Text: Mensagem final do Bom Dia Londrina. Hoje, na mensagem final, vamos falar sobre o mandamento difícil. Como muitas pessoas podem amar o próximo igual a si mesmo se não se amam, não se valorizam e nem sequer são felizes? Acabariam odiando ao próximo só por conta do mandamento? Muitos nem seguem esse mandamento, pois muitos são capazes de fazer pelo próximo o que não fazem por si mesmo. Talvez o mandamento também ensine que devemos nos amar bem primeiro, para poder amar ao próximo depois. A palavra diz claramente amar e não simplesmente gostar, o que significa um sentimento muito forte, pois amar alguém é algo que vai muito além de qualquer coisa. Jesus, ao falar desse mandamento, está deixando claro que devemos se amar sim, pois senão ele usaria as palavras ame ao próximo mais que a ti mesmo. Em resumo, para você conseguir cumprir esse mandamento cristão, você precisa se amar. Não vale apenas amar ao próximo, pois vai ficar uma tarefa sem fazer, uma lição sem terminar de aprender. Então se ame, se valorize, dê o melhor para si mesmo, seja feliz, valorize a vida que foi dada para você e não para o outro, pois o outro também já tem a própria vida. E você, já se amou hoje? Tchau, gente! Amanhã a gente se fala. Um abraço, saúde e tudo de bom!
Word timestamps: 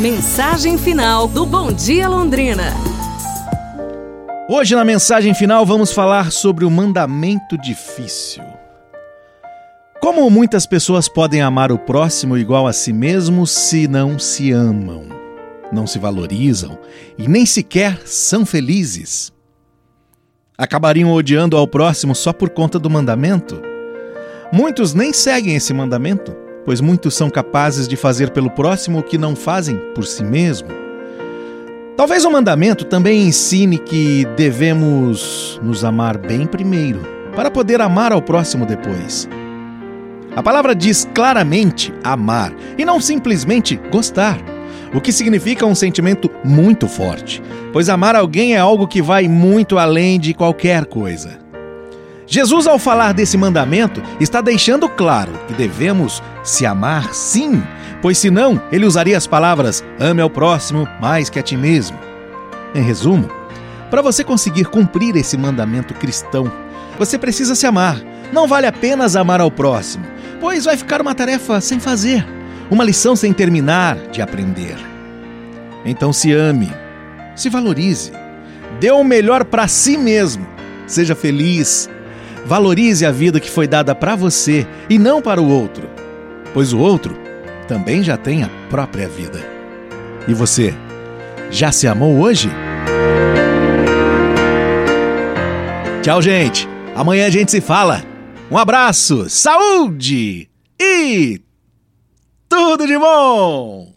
Mensagem 0.00 0.78
final 0.78 1.28
do 1.28 1.44
Bom 1.44 1.70
Dia 1.70 2.08
Londrina. 2.08 2.72
Hoje, 4.48 4.74
na 4.74 4.82
mensagem 4.82 5.34
final, 5.34 5.66
vamos 5.66 5.92
falar 5.92 6.32
sobre 6.32 6.64
o 6.64 6.70
mandamento 6.70 7.58
difícil. 7.58 8.42
Como 10.00 10.30
muitas 10.30 10.64
pessoas 10.64 11.06
podem 11.06 11.42
amar 11.42 11.70
o 11.70 11.78
próximo 11.78 12.38
igual 12.38 12.66
a 12.66 12.72
si 12.72 12.94
mesmo 12.94 13.46
se 13.46 13.86
não 13.86 14.18
se 14.18 14.50
amam, 14.52 15.04
não 15.70 15.86
se 15.86 15.98
valorizam 15.98 16.78
e 17.18 17.28
nem 17.28 17.44
sequer 17.44 18.00
são 18.06 18.46
felizes? 18.46 19.30
Acabariam 20.56 21.12
odiando 21.12 21.58
ao 21.58 21.68
próximo 21.68 22.14
só 22.14 22.32
por 22.32 22.48
conta 22.48 22.78
do 22.78 22.88
mandamento? 22.88 23.60
Muitos 24.50 24.94
nem 24.94 25.12
seguem 25.12 25.56
esse 25.56 25.74
mandamento, 25.74 26.34
pois 26.70 26.80
muitos 26.80 27.16
são 27.16 27.28
capazes 27.28 27.88
de 27.88 27.96
fazer 27.96 28.30
pelo 28.30 28.48
próximo 28.48 29.00
o 29.00 29.02
que 29.02 29.18
não 29.18 29.34
fazem 29.34 29.76
por 29.92 30.06
si 30.06 30.22
mesmo. 30.22 30.68
Talvez 31.96 32.24
o 32.24 32.30
mandamento 32.30 32.84
também 32.84 33.26
ensine 33.26 33.76
que 33.76 34.24
devemos 34.36 35.58
nos 35.64 35.84
amar 35.84 36.16
bem 36.16 36.46
primeiro, 36.46 37.00
para 37.34 37.50
poder 37.50 37.80
amar 37.80 38.12
ao 38.12 38.22
próximo 38.22 38.64
depois. 38.64 39.28
A 40.36 40.44
palavra 40.44 40.72
diz 40.72 41.08
claramente 41.12 41.92
amar 42.04 42.54
e 42.78 42.84
não 42.84 43.00
simplesmente 43.00 43.74
gostar, 43.90 44.38
o 44.94 45.00
que 45.00 45.10
significa 45.10 45.66
um 45.66 45.74
sentimento 45.74 46.30
muito 46.44 46.86
forte, 46.86 47.42
pois 47.72 47.88
amar 47.88 48.14
alguém 48.14 48.54
é 48.54 48.58
algo 48.58 48.86
que 48.86 49.02
vai 49.02 49.26
muito 49.26 49.76
além 49.76 50.20
de 50.20 50.32
qualquer 50.34 50.84
coisa. 50.84 51.39
Jesus, 52.32 52.68
ao 52.68 52.78
falar 52.78 53.12
desse 53.12 53.36
mandamento, 53.36 54.00
está 54.20 54.40
deixando 54.40 54.88
claro 54.88 55.32
que 55.48 55.52
devemos 55.52 56.22
se 56.44 56.64
amar 56.64 57.12
sim, 57.12 57.60
pois 58.00 58.18
senão 58.18 58.62
ele 58.70 58.86
usaria 58.86 59.18
as 59.18 59.26
palavras 59.26 59.82
ame 59.98 60.22
ao 60.22 60.30
próximo 60.30 60.88
mais 61.00 61.28
que 61.28 61.40
a 61.40 61.42
ti 61.42 61.56
mesmo. 61.56 61.98
Em 62.72 62.82
resumo, 62.82 63.28
para 63.90 64.00
você 64.00 64.22
conseguir 64.22 64.66
cumprir 64.66 65.16
esse 65.16 65.36
mandamento 65.36 65.92
cristão, 65.92 66.50
você 66.96 67.18
precisa 67.18 67.56
se 67.56 67.66
amar. 67.66 68.00
Não 68.32 68.46
vale 68.46 68.68
apenas 68.68 69.16
amar 69.16 69.40
ao 69.40 69.50
próximo, 69.50 70.06
pois 70.40 70.66
vai 70.66 70.76
ficar 70.76 71.00
uma 71.00 71.16
tarefa 71.16 71.60
sem 71.60 71.80
fazer, 71.80 72.24
uma 72.70 72.84
lição 72.84 73.16
sem 73.16 73.32
terminar 73.32 73.96
de 74.12 74.22
aprender. 74.22 74.76
Então 75.84 76.12
se 76.12 76.32
ame, 76.32 76.72
se 77.34 77.48
valorize, 77.48 78.12
dê 78.78 78.92
o 78.92 79.02
melhor 79.02 79.44
para 79.44 79.66
si 79.66 79.98
mesmo, 79.98 80.46
seja 80.86 81.16
feliz, 81.16 81.90
valorize 82.46 83.04
a 83.04 83.10
vida 83.10 83.40
que 83.40 83.50
foi 83.50 83.66
dada 83.66 83.94
para 83.94 84.16
você 84.16 84.66
e 84.88 84.98
não 84.98 85.22
para 85.22 85.40
o 85.40 85.48
outro, 85.48 85.88
pois 86.52 86.72
o 86.72 86.78
outro 86.78 87.16
também 87.68 88.02
já 88.02 88.16
tem 88.16 88.42
a 88.42 88.50
própria 88.68 89.08
vida. 89.08 89.40
E 90.26 90.34
você, 90.34 90.74
já 91.50 91.72
se 91.72 91.86
amou 91.86 92.18
hoje? 92.18 92.50
Tchau, 96.02 96.20
gente! 96.22 96.68
Amanhã 96.94 97.26
a 97.26 97.30
gente 97.30 97.50
se 97.50 97.60
fala. 97.60 98.02
Um 98.50 98.58
abraço, 98.58 99.28
saúde 99.28 100.48
e 100.80 101.40
tudo 102.48 102.86
de 102.86 102.98
bom! 102.98 103.92